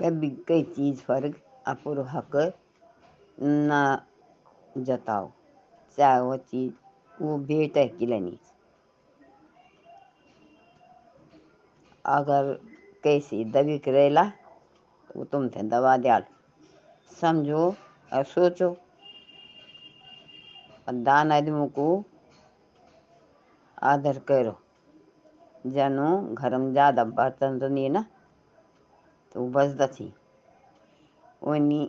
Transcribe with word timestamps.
कभी 0.00 0.28
कई 0.48 0.62
चीज़ 0.76 1.02
पर 1.04 1.32
अपुर 1.68 2.00
हक 2.08 2.36
न 3.38 3.98
जताओ, 4.78 5.30
चाहे 5.98 6.20
वो 6.20 6.36
चीज़ 6.36 7.22
वो 7.22 7.36
बेटा 7.38 7.84
किलनी 7.98 8.38
अगर 12.04 12.52
कैसी 13.04 13.44
दबी 13.46 13.78
के 13.78 13.90
रहेला 13.92 14.24
तो 14.24 15.18
वो 15.18 15.24
तुम 15.24 15.48
थे 15.48 15.62
दबा 15.68 15.96
दियाल। 15.96 16.24
समझो 17.12 17.66
और 18.12 18.24
सोचो। 18.24 18.76
दान 20.88 21.32
आदमी 21.32 21.66
को 21.68 21.86
आदर 23.82 24.18
करो। 24.28 24.56
जनो 25.66 26.10
घर 26.34 26.56
में 26.58 26.70
ज़्यादा 26.72 27.04
बर्तन 27.04 27.58
तो 27.58 27.68
नहीं 27.68 27.90
ना? 27.90 28.04
तो 29.34 29.46
बचदा 29.48 29.86
थी। 29.86 30.12
उन्हीं 31.42 31.88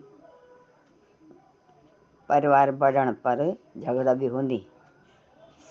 परिवार 2.30 2.72
बढ़ण 2.72 3.12
पर 3.12 3.58
झगड़ा 3.78 4.14
भी 4.14 4.26
होंदी। 4.26 4.66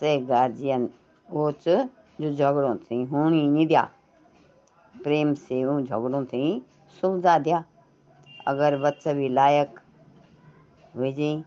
से 0.01 0.17
गार्जियन 0.19 0.89
वो 1.29 1.51
च 1.53 1.89
जो 2.21 2.35
झगड़ों 2.35 2.77
थी 2.77 3.03
होनी 3.05 3.47
नहीं 3.47 3.67
दिया। 3.67 3.83
प्रेम 5.03 5.35
से 5.35 5.65
वो 5.65 5.81
झगड़ों 5.81 6.25
थी 6.25 6.43
सुविधा 7.03 7.39
दिया। 7.39 7.65
अगर 8.47 8.77
बच्चा 8.79 9.13
भी 9.13 9.29
लायक 9.29 9.81
हुए 10.97 11.13
जी 11.13 11.45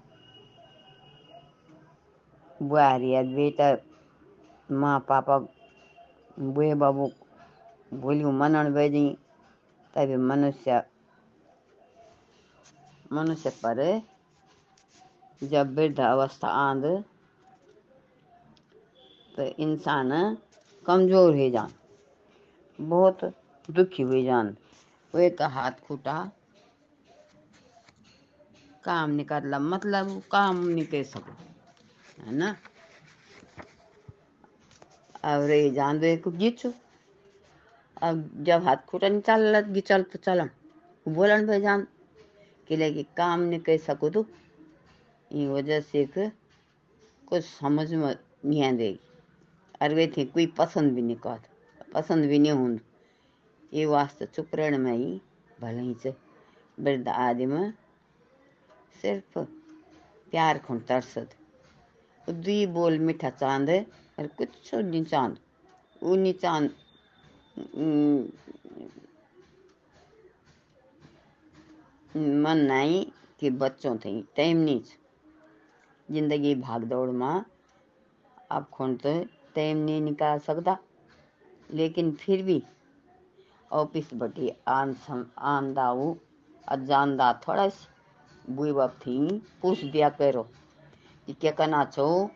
बुआरी 2.63 3.11
बेटा 3.35 3.75
माँ 4.71 4.99
पापा 4.99 5.37
बुए 6.39 6.73
बाबू 6.73 7.11
बोलियो 7.93 8.31
मनन 8.31 8.73
भेजी 8.73 9.05
तभी 9.93 10.15
मनुष्य 10.29 10.81
मनुष्य 13.13 13.49
पर 13.63 13.81
जब 15.41 15.73
वृद्ध 15.75 15.99
अवस्था 15.99 16.47
आंद 16.47 16.85
तो 19.35 19.43
इंसान 19.63 20.11
कमज़ोर 20.83 21.35
हो 21.37 21.49
जान 21.49 21.73
बहुत 22.79 23.23
दुखी 23.69 24.03
हुई 24.03 24.23
जान 24.25 24.55
वे 25.13 25.29
का 25.29 25.47
हाथ 25.47 25.79
खूटा 25.87 26.17
काम 28.83 29.09
निकालला 29.11 29.59
मतलब 29.59 30.21
काम 30.31 30.65
नहीं 30.67 30.85
कर 30.85 31.03
सको 31.03 31.35
है 32.19 32.35
ना 32.35 32.55
और 35.25 35.51
ये 35.51 35.69
जान 35.71 35.99
दो 35.99 36.05
एक 36.05 36.27
गीचो 36.37 36.73
अब 38.03 38.29
जब 38.43 38.63
हाथ 38.63 38.77
खूटा 38.87 39.07
नहीं 39.09 39.21
चल 39.21 39.59
गिचल 39.73 40.03
तो 40.03 40.19
चलम 40.19 40.49
बोलन 41.05 41.45
भाई 41.47 41.61
जान, 41.61 41.87
कि 42.67 42.75
लेकिन 42.77 43.05
काम 43.17 43.39
नहीं 43.41 43.59
कर 43.59 43.77
सको 43.79 44.09
तो। 44.09 44.25
ये 45.31 45.47
वजह 45.47 45.79
से 45.81 46.05
कुछ 47.27 47.43
समझ 47.43 47.93
में 47.93 48.15
नहीं 48.45 48.63
आएगी। 48.63 48.99
और 49.81 49.93
वे 49.93 50.07
थे, 50.17 50.25
कोई 50.25 50.45
पसंद 50.57 50.93
भी 50.93 51.01
नहीं 51.01 51.15
कहत 51.17 51.47
पसंद 51.93 52.25
भी 52.25 52.39
नहीं 52.39 52.51
हूँ 52.51 52.79
ये 53.73 53.85
वास्ते 53.85 54.25
चुप 54.25 54.55
रहने 54.55 54.77
में 54.77 54.91
ही, 54.93 55.21
भले 55.61 55.81
ही 55.81 55.95
से 56.03 56.13
वृद्ध 56.77 57.07
आदमी 57.07 57.71
सिर्फ़ 59.01 59.39
प्यार 60.31 60.57
खुण 60.57 60.79
तरसद। 60.79 61.29
दुई 62.27 62.65
बोल 62.67 62.99
मीठा 62.99 63.29
चाँद 63.31 63.69
और 64.19 64.27
कुछ 64.37 64.73
नहीं 64.73 65.03
चाँद। 65.05 65.37
वो 66.01 66.15
नहीं 66.15 66.33
चाँद 66.33 66.69
मन 72.15 72.57
नहीं 72.57 73.05
कि 73.39 73.49
बच्चों 73.49 73.97
थे 73.97 74.21
टाइम 74.21 74.57
नहीं 74.57 74.81
ज़िंदगी 76.11 76.55
भाग 76.55 76.83
दौड़ 76.83 77.09
में 77.09 77.45
अब 78.51 78.65
खुण 78.73 78.95
तो 78.95 79.23
टाइम 79.55 79.77
नहीं 79.77 80.01
निकाल 80.01 80.39
सकता 80.39 80.77
लेकिन 81.71 82.11
फिर 82.11 82.43
भी 82.43 82.63
ऑफ़िस 83.71 84.09
बटी 84.13 84.51
आन 84.67 84.93
सम 84.93 85.25
आन 85.37 85.73
दाऊ 85.73 86.15
अजानदा 86.67 87.41
थोड़ा 87.47 87.69
बुई 88.49 88.71
बाप 88.71 88.91
थी 88.91 89.41
पूछ 89.61 89.83
दिया 89.83 90.09
करो 90.09 90.43
कि 91.25 91.33
क्या 91.33 91.51
करना 91.51 91.85
छो? 91.85 92.29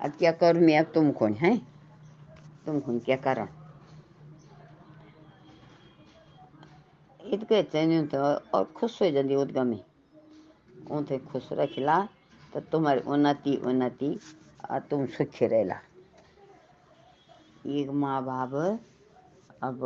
अब 0.00 0.10
क्या 0.10 0.32
करूँ 0.32 0.62
मैं? 0.62 0.78
अब 0.78 0.92
तुम 0.94 1.12
कौन 1.12 1.34
है? 1.34 1.58
तुम 2.66 2.80
कौन 2.80 2.98
क्या 2.98 3.16
करा? 3.16 3.48
इतके 7.32 7.62
चैन 7.62 8.06
तो 8.06 8.18
और 8.54 8.64
खुश 8.76 9.00
हो 9.02 9.10
जाती 9.10 9.34
उदगा 9.34 9.64
में 9.64 9.80
उनसे 10.90 11.18
खुश 11.30 11.48
रखला 11.52 11.98
तो 12.52 12.60
तुम्हारी 12.72 13.00
उन्नति 13.08 13.56
उन्नति 13.66 14.18
और 14.70 14.80
तुम 14.90 15.06
सुखी 15.06 15.46
रहला 15.46 15.80
एक 17.70 17.90
माँ 17.94 18.22
बाप 18.24 18.54
अब 19.62 19.80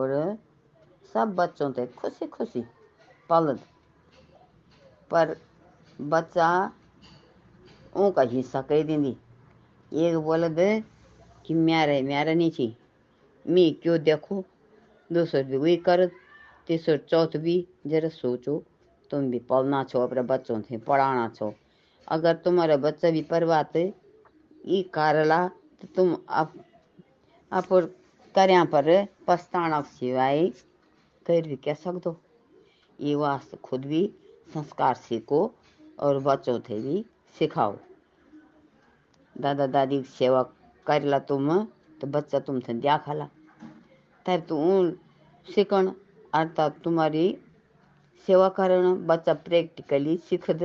सब 1.15 1.35
बच्चों 1.35 1.73
थे 1.73 1.87
खुशी 1.93 2.27
खुशी 2.27 2.65
पलद 3.31 3.61
पर 5.11 5.37
बच्चा 5.99 6.49
उनका 7.97 8.23
हिस्सा 8.31 8.63
कह 8.63 8.83
देंगी 8.83 9.17
एक 9.93 10.17
बोल 10.19 10.49
दे 10.49 10.69
कि 11.47 11.55
म्यारे 11.55 12.01
म्यारे 12.03 12.35
नहीं 12.35 12.51
थी 12.51 12.77
मैं 13.47 13.73
क्यों 13.75 13.99
देखो 14.03 14.43
दूसर 15.11 15.43
भी 15.43 15.57
वही 15.57 15.77
कर 15.87 16.09
तीसर 16.69 16.97
चौथ 17.09 17.37
भी 17.39 17.57
जरा 17.87 18.09
सोचो, 18.11 18.63
तुम 19.11 19.31
भी 19.31 19.39
पलना 19.51 19.83
छो 19.85 20.01
अपने 20.01 20.23
बच्चों 20.25 20.61
थे 20.63 20.77
पढ़ाना 20.79 21.29
छो। 21.31 21.53
अगर 22.09 22.35
तुम्हारा 22.37 22.77
बच्चा 22.79 23.11
भी 23.11 23.23
परवाते 23.25 23.83
ये 24.67 24.83
कारला 24.95 25.47
तो 25.81 25.89
तुम 25.97 26.17
अब 26.31 26.53
आप 27.53 27.69
कर्या 28.35 28.65
पर 28.67 28.87
पछताना 29.29 29.81
सिवाय 29.91 30.49
कर 31.27 31.47
भी 31.49 31.57
कह 31.59 31.75
सकदो? 31.77 32.17
ये 32.99 33.15
वास्ते 33.15 33.57
खुद 33.65 33.85
भी 33.85 34.03
संस्कार 34.49 34.95
सीखो 34.97 35.41
और 35.99 36.19
बच्चों 36.21 36.59
थे 36.61 36.81
भी 36.81 37.05
सिखाओ। 37.37 37.77
दादा 39.37 39.67
दादी 39.69 39.99
की 39.99 40.09
सेवा 40.09 40.43
कर 40.87 41.03
ला 41.05 41.19
तुम 41.21 41.49
तो 42.01 42.07
बच्चा 42.07 42.39
तुम 42.41 42.61
थे 42.61 42.75
दिया 42.75 42.97
खाला 42.99 43.29
तब 44.27 44.43
तो 44.49 44.59
उन 44.59 44.91
सीखण 45.47 45.91
अर्थात 46.37 46.79
तुम्हारी 46.85 47.27
सेवा 48.29 48.49
करण 48.49 48.95
बच्चा 49.07 49.35
प्रैक्टिकली 49.45 50.17
सीखद 50.29 50.63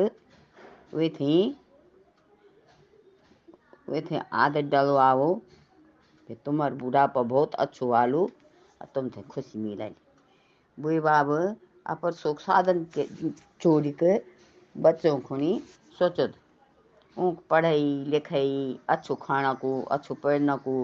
वे 0.94 1.09
थी 1.09 1.36
वे 3.90 4.02
थे 4.02 4.20
आदत 4.34 4.70
डलवाओ। 4.72 5.34
कि 6.30 6.36
तुम्हार 6.46 6.74
बुढ़ापा 6.74 7.22
बहुत 7.24 7.56
अच्छो 7.56 7.88
वालो 7.88 8.24
और 8.82 8.88
तुम 8.96 9.09
थे 9.09 9.22
खुशी 9.22 9.59
मिलाई 9.59 9.96
बुई 10.78 11.00
बाब, 11.00 11.32
अपर 11.86 12.12
सुख 12.12 12.40
साधन 12.40 12.84
के 12.98 13.06
छोड़ 13.62 13.88
के 14.03 14.18
बच्चों 14.76 15.20
खुनी 15.20 15.52
सोचत 16.00 16.34
ऊँ 17.18 17.36
पढ़ाई 17.50 17.84
लिखाई, 18.08 18.80
अच्छो 18.90 19.16
खाना 19.16 19.53
को 19.53 19.82
अच्छो 19.92 20.14
पढ़ना 20.16 20.56
को 20.58 20.76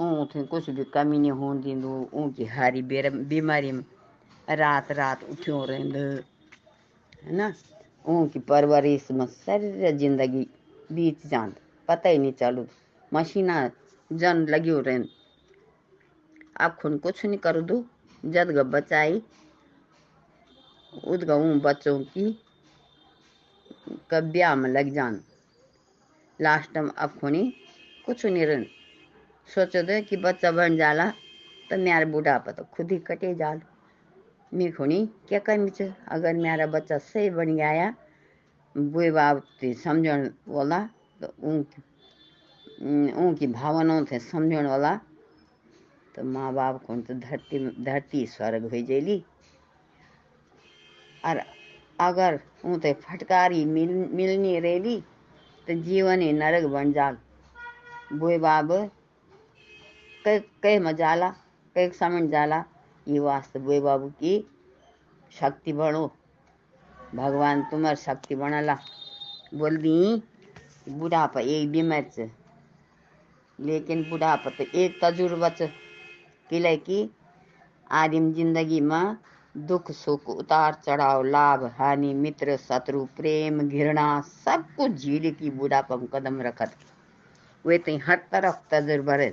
ऊँ 0.00 0.26
कुछ 0.50 0.68
भी 0.70 0.84
कमी 0.94 1.18
नहीं 1.18 1.30
होने 1.30 1.62
दींदो 1.62 2.08
ऊँ 2.14 2.30
की 2.32 2.44
हारी 2.46 2.82
बीमारी 2.82 3.70
रात 4.48 4.92
रात 4.92 5.24
उठ्यो 5.24 5.64
रहंद 5.64 5.96
है 5.96 7.32
ना 7.36 7.52
ऊँ 8.04 8.28
की 8.28 8.38
परवरिश 8.48 9.10
में 9.10 9.26
सारी 9.26 9.92
ज़िंदगी 9.98 10.46
बीत 10.92 11.26
जांद 11.26 11.54
पता 11.88 12.08
ही 12.08 12.18
नहीं 12.18 12.32
चलो 12.32 12.66
मशीना 13.12 13.70
जन 14.10 14.46
लगी 14.48 14.70
हो 14.70 14.80
रहन 14.80 15.08
आप 16.60 16.78
खुन 16.82 16.98
कुछ 16.98 17.24
नहीं 17.24 17.38
कर 17.38 17.60
दो 17.62 17.84
जद 18.24 18.50
ग 18.56 18.62
बचाई 18.70 19.22
उदगा 20.92 21.34
ऊँ 21.36 21.58
बच्चों 21.60 21.98
की 22.14 22.30
कब्या 24.10 24.54
में 24.54 24.68
लग 24.70 24.92
जान 24.94 25.20
लास्ट 26.40 26.76
में 26.78 26.90
अब 26.90 27.18
खुनी 27.20 27.42
कुछ 28.06 28.24
नहीं 28.26 28.46
रहन 28.46 28.66
सोचो 29.48 29.82
दे 29.82 30.00
कि 30.02 30.16
बच्चा 30.18 30.50
बन 30.52 30.76
जाला 30.76 31.06
तो 31.70 31.76
मेरा 31.78 32.04
बुढ़ापा 32.06 32.52
तो 32.52 32.64
खुद 32.72 32.92
ही 32.92 32.98
कटे 33.06 33.34
जाल। 33.34 33.60
मैं 34.52 34.72
खुनी, 34.72 35.06
क्या 35.28 35.38
कमी 35.40 35.70
छ 35.70 35.82
अगर 36.08 36.34
मेरा 36.36 36.66
बच्चा 36.68 36.98
सही 37.00 37.30
बन 37.30 37.56
गया 37.56 37.94
बुए 38.74 39.10
बाप 39.10 39.42
थे 39.62 39.72
समझण 39.76 40.28
वाला 40.48 40.78
तो 41.22 41.26
उनकी 43.18 43.46
भावनाओं 43.48 44.04
थे 44.04 44.18
समझण 44.20 44.66
वाला 44.66 44.94
तो 46.14 46.24
माँ 46.24 46.52
बाप 46.54 46.82
को 46.84 46.96
तो 47.00 47.14
धरती 47.16 47.58
धरती 47.84 48.26
स्वर्ग 48.26 48.62
हो 48.64 48.80
जाएगी। 48.82 49.22
और 51.24 51.42
अगर 52.00 52.40
उनते 52.64 52.92
फटकारी 53.02 53.64
मिल, 53.66 53.88
मिलनी 53.88 54.58
रहेगी 54.60 55.00
तो 55.66 55.74
जीवन 55.82 56.20
ही 56.20 56.32
नरक 56.32 56.64
बन 56.70 56.92
जाल। 56.92 57.16
बुए 58.12 58.38
बाप 58.38 58.64
कई 60.24 60.78
मजाला 60.78 61.28
कई 61.76 61.90
समझ 61.90 62.22
जाला, 62.30 62.64
ये 63.06 63.18
वास्ते 63.18 63.58
बुए 63.58 63.80
बाबू 63.80 64.08
की, 64.10 64.34
शक्ति 65.32 65.72
बढ़ो 65.72 66.10
भगवान 67.14 67.62
तुम्हार 67.70 67.94
शक्ति 67.96 68.34
बनला। 68.34 68.76
बोल 69.54 69.76
दी, 69.76 70.22
बुढ़ापा 70.88 71.40
एक 71.40 71.70
बीमार 71.70 72.02
च, 72.10 72.28
लेकिन 73.58 74.02
बुढ़ापा 74.10 74.50
तो 74.50 74.64
एक 74.74 74.98
तजुर्बा 75.02 75.48
च। 75.50 75.70
किले 76.50 76.76
कि 76.76 77.08
आदिम 77.92 78.32
ज़िंदगी 78.32 78.80
में 78.80 79.16
दुख, 79.54 79.90
सुख, 79.90 80.28
उतार 80.30 80.74
चढ़ाव, 80.86 81.22
लाभ, 81.22 81.64
हानि, 81.78 82.12
मित्र, 82.14 82.56
शत्रु, 82.58 83.04
प्रेम, 83.16 83.60
घृणा, 83.60 84.20
सब 84.20 84.64
कुछ 84.76 84.90
झील 84.92 85.30
की 85.34 85.50
बुढ़ापा 85.50 85.96
में 85.96 86.06
कदम 86.08 86.40
रखत। 86.42 86.74
वे 87.64 87.78
तो 87.78 87.96
हर 87.98 88.20
तरफ़ 88.32 88.56
तजुर्बा 88.70 89.14
रहे। 89.14 89.32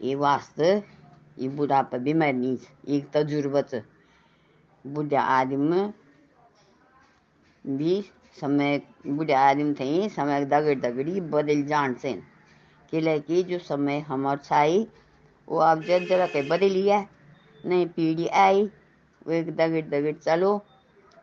ये 0.00 0.14
वास्ते 0.14 0.72
ये 1.38 1.48
बुढ़ापा 1.48 1.98
बीमार 1.98 2.32
नहीं 2.32 2.56
एक 2.96 3.10
तजुर्बा 3.12 3.60
च 3.62 3.82
बुढ़ा 4.84 5.20
आदमी 5.20 5.80
भी 7.64 8.00
समय 8.40 8.80
बुढ़ा 9.06 9.40
आदमी 9.40 9.74
थे 9.80 10.08
समय 10.08 10.44
दगड़ 10.44 10.78
दगड़ी 10.80 11.20
बदल 11.32 11.62
जान 11.66 11.94
से 12.02 12.12
किले 12.92 13.18
कि 13.20 13.42
जो 13.42 13.58
समय 13.58 13.98
हमार 14.08 14.38
छाई 14.44 14.86
वो 15.48 15.58
अब 15.60 15.82
जग 15.82 16.06
जरा 16.08 16.26
के 16.26 16.42
बदलिया 16.48 17.04
नई 17.64 17.86
पीढ़ी 17.96 18.26
आई 18.44 18.62
वो 19.26 19.32
एक 19.32 19.50
दगड़ 19.56 19.84
दगड़ 19.90 20.12
चलो 20.14 20.56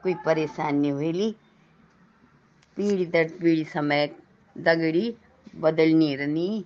कोई 0.04 0.14
परेशानी 0.26 0.90
हुई 0.90 1.32
पीढ़ी 2.78 3.06
दर 3.06 3.30
पीढ़ी 3.40 3.64
समय 3.74 4.10
दगड़ी 4.56 5.16
बदलनी 5.62 6.16
रहनी 6.16 6.66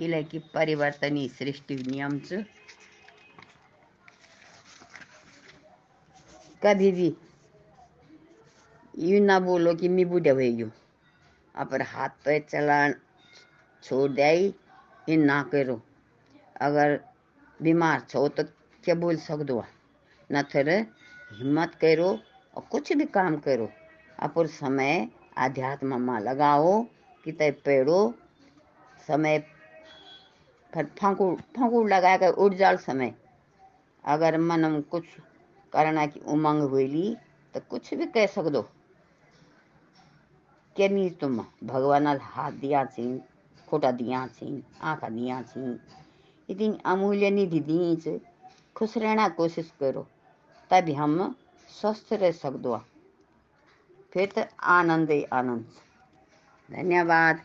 किले 0.00 0.22
कि 0.24 0.38
परिवर्तन 0.54 1.16
सृष्टि 1.38 1.74
नियम 1.76 2.18
च 2.24 2.44
कभी 6.62 6.90
भी 6.92 7.14
यूँ 8.98 9.20
ना 9.26 9.38
बोलो 9.40 9.74
कि 9.74 9.88
मैं 9.88 10.08
बूढ़ा 10.08 10.30
हो 10.30 10.36
गयो 10.36 10.70
अपर 11.54 11.82
हाथ 11.82 12.08
पैर 12.24 12.40
चलान 12.50 12.94
छोड़ 13.84 14.10
दे 14.12 14.30
ये 15.08 15.16
ना 15.16 15.42
करो. 15.52 15.80
अगर 16.60 16.98
बीमार 17.60 18.00
छो 18.08 18.26
तो 18.28 18.42
क्या 18.84 18.94
बोल 19.04 19.16
सकदो 19.28 19.62
न 20.32 20.42
फिर 20.52 20.68
हिम्मत 21.38 21.74
करो 21.80 22.08
और 22.56 22.62
कुछ 22.72 22.92
भी 22.92 23.04
काम 23.16 23.36
करो. 23.46 23.70
अपर 24.18 24.46
समय 24.46 25.08
आध्यात्म 25.38 26.00
में 26.02 26.20
लगाओ 26.20 26.82
कि 27.24 27.32
तय 27.32 27.50
पेड़ो, 27.64 28.00
समय 29.08 29.38
फिर 30.74 30.84
फांकू 30.98 31.34
फांकू 31.56 31.84
लगा 31.86 32.16
कर 32.16 32.32
उठ 32.34 32.52
जाल 32.52 32.76
समय। 32.76 33.14
अगर 34.04 34.38
मन 34.38 34.60
में 34.60 34.82
कुछ 34.82 35.04
करना 35.72 36.06
की 36.06 36.20
उमंग 36.20 36.62
हुई 36.62 37.16
तो 37.54 37.60
कुछ 37.60 37.94
भी 37.94 38.06
कह 38.06 38.26
सकदो। 38.26 38.62
के 40.76 40.88
नहीं 40.88 41.10
तुम 41.10 41.38
भगवान 41.64 42.06
हाथ 42.06 42.52
दिया 42.52 42.84
छी, 42.84 43.18
खोटा 43.68 43.90
दिया 43.90 44.26
छी, 44.26 44.62
आँखा 44.82 45.08
दिया 45.08 45.42
छी, 45.42 45.80
इतनी 46.48 46.78
अमूल्य 46.86 47.30
निधि 47.30 47.60
दी 47.60 48.20
खुश 48.76 48.96
रहना 48.96 49.28
कोशिश 49.28 49.72
करो, 49.80 50.06
तभी 50.70 50.94
हम 50.94 51.34
स्वस्थ 51.68 52.12
रह 52.12 52.32
सकदो। 52.32 52.76
फिर 54.12 54.32
तो 54.38 54.44
आनंद 54.62 55.10
ही 55.10 55.22
आनंद। 55.24 55.66
धन्यवाद। 56.68 57.42